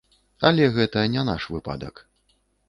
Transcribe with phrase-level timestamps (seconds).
[0.47, 2.03] Але гэта не наш выпадак.